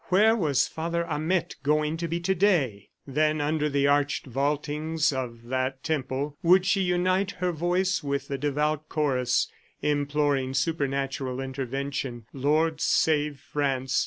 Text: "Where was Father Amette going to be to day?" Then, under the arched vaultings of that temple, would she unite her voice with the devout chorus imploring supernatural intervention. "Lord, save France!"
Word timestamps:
"Where 0.05 0.35
was 0.35 0.67
Father 0.67 1.03
Amette 1.03 1.57
going 1.61 1.95
to 1.97 2.07
be 2.07 2.19
to 2.21 2.33
day?" 2.33 2.89
Then, 3.05 3.39
under 3.39 3.69
the 3.69 3.85
arched 3.85 4.25
vaultings 4.25 5.13
of 5.13 5.43
that 5.43 5.83
temple, 5.83 6.35
would 6.41 6.65
she 6.65 6.81
unite 6.81 7.33
her 7.33 7.51
voice 7.51 8.01
with 8.01 8.27
the 8.27 8.39
devout 8.39 8.89
chorus 8.89 9.47
imploring 9.83 10.55
supernatural 10.55 11.39
intervention. 11.39 12.25
"Lord, 12.33 12.81
save 12.81 13.39
France!" 13.41 13.99